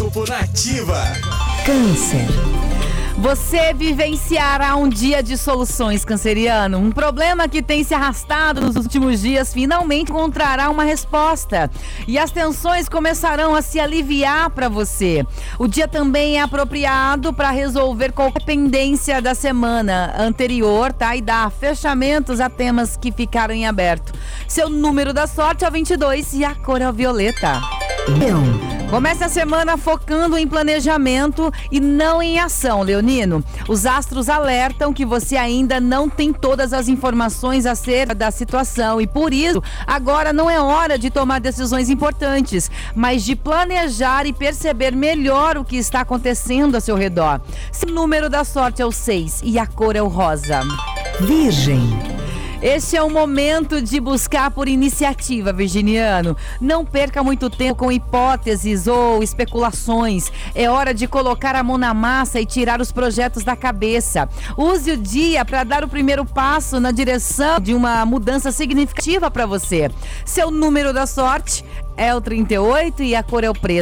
Horóscopo 0.00 0.24
Nativa. 0.26 1.02
Câncer. 1.66 2.26
Você 3.18 3.74
vivenciará 3.74 4.74
um 4.74 4.88
dia 4.88 5.22
de 5.22 5.36
soluções, 5.36 6.06
canceriano. 6.06 6.78
Um 6.78 6.90
problema 6.90 7.46
que 7.46 7.60
tem 7.60 7.84
se 7.84 7.92
arrastado 7.92 8.62
nos 8.62 8.76
últimos 8.76 9.20
dias 9.20 9.52
finalmente 9.52 10.10
encontrará 10.10 10.70
uma 10.70 10.84
resposta. 10.84 11.70
E 12.08 12.18
as 12.18 12.30
tensões 12.30 12.88
começarão 12.88 13.54
a 13.54 13.60
se 13.60 13.78
aliviar 13.78 14.48
para 14.50 14.70
você. 14.70 15.26
O 15.58 15.68
dia 15.68 15.86
também 15.86 16.38
é 16.38 16.40
apropriado 16.40 17.34
para 17.34 17.50
resolver 17.50 18.12
qualquer 18.12 18.42
pendência 18.42 19.20
da 19.20 19.34
semana 19.34 20.14
anterior, 20.16 20.94
tá? 20.94 21.14
E 21.14 21.20
dar 21.20 21.50
fechamentos 21.50 22.40
a 22.40 22.48
temas 22.48 22.96
que 22.96 23.12
ficaram 23.12 23.52
em 23.52 23.66
aberto. 23.66 24.14
Seu 24.48 24.70
número 24.70 25.12
da 25.12 25.26
sorte 25.26 25.62
é 25.62 25.68
o 25.68 25.70
22 25.70 26.32
e 26.32 26.44
a 26.44 26.54
cor 26.54 26.80
é 26.80 26.88
o 26.88 26.92
violeta. 26.92 27.60
Leão. 28.18 28.79
Comece 28.90 29.22
a 29.22 29.28
semana 29.28 29.76
focando 29.76 30.36
em 30.36 30.48
planejamento 30.48 31.52
e 31.70 31.78
não 31.78 32.20
em 32.20 32.40
ação, 32.40 32.82
Leonino. 32.82 33.42
Os 33.68 33.86
astros 33.86 34.28
alertam 34.28 34.92
que 34.92 35.06
você 35.06 35.36
ainda 35.36 35.78
não 35.78 36.08
tem 36.08 36.32
todas 36.32 36.72
as 36.72 36.88
informações 36.88 37.66
acerca 37.66 38.16
da 38.16 38.32
situação 38.32 39.00
e 39.00 39.06
por 39.06 39.32
isso 39.32 39.62
agora 39.86 40.32
não 40.32 40.50
é 40.50 40.60
hora 40.60 40.98
de 40.98 41.08
tomar 41.08 41.38
decisões 41.38 41.88
importantes, 41.88 42.68
mas 42.92 43.24
de 43.24 43.36
planejar 43.36 44.26
e 44.26 44.32
perceber 44.32 44.92
melhor 44.92 45.56
o 45.56 45.64
que 45.64 45.76
está 45.76 46.00
acontecendo 46.00 46.74
ao 46.74 46.80
seu 46.80 46.96
redor. 46.96 47.40
Seu 47.70 47.90
número 47.90 48.28
da 48.28 48.42
sorte 48.42 48.82
é 48.82 48.86
o 48.86 48.90
6 48.90 49.42
e 49.44 49.56
a 49.56 49.68
cor 49.68 49.94
é 49.94 50.02
o 50.02 50.08
rosa. 50.08 50.62
Virgem. 51.20 52.09
Este 52.62 52.94
é 52.94 53.02
o 53.02 53.08
momento 53.08 53.80
de 53.80 53.98
buscar 53.98 54.50
por 54.50 54.68
iniciativa, 54.68 55.50
virginiano. 55.50 56.36
Não 56.60 56.84
perca 56.84 57.22
muito 57.22 57.48
tempo 57.48 57.76
com 57.76 57.90
hipóteses 57.90 58.86
ou 58.86 59.22
especulações. 59.22 60.30
É 60.54 60.68
hora 60.68 60.92
de 60.92 61.08
colocar 61.08 61.56
a 61.56 61.62
mão 61.62 61.78
na 61.78 61.94
massa 61.94 62.38
e 62.38 62.44
tirar 62.44 62.78
os 62.78 62.92
projetos 62.92 63.42
da 63.42 63.56
cabeça. 63.56 64.28
Use 64.58 64.90
o 64.90 64.96
dia 64.98 65.42
para 65.42 65.64
dar 65.64 65.82
o 65.82 65.88
primeiro 65.88 66.22
passo 66.26 66.78
na 66.78 66.90
direção 66.90 67.58
de 67.58 67.72
uma 67.72 68.04
mudança 68.04 68.52
significativa 68.52 69.30
para 69.30 69.46
você. 69.46 69.90
Seu 70.26 70.50
número 70.50 70.92
da 70.92 71.06
sorte 71.06 71.64
é 71.96 72.14
o 72.14 72.20
38 72.20 73.02
e 73.02 73.14
a 73.14 73.22
cor 73.22 73.42
é 73.42 73.48
o 73.48 73.54
preto. 73.54 73.78